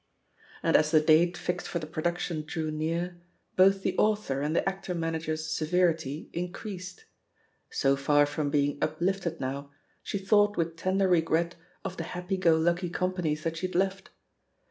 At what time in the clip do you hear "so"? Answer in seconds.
7.69-7.95